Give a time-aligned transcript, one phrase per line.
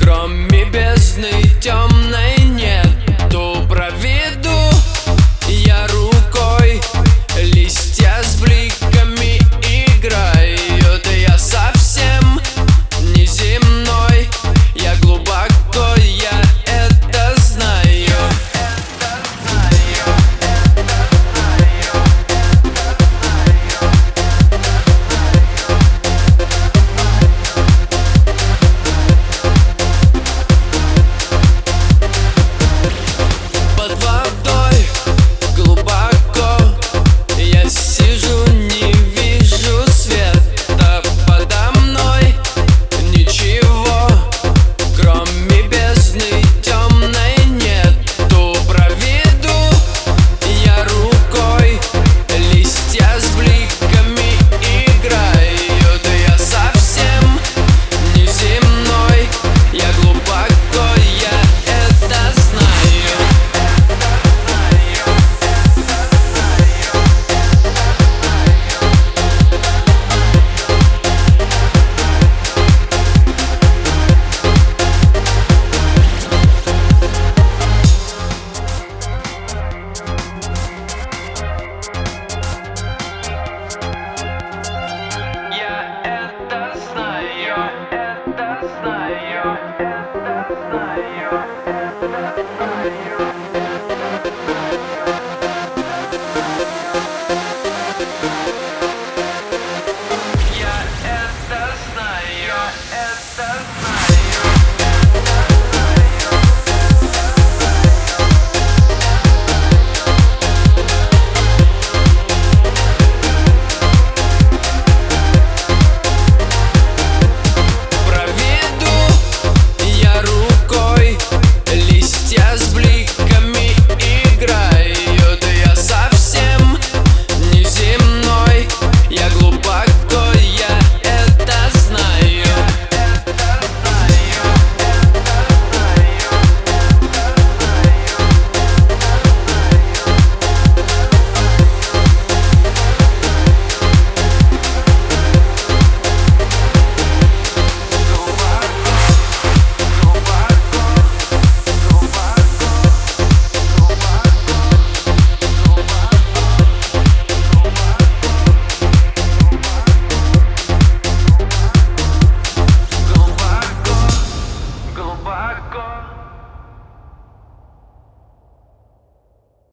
[0.00, 1.89] кроме бездны тем